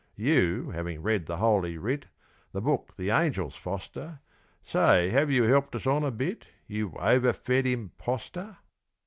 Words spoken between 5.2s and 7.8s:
you helped us on a bit, You overfed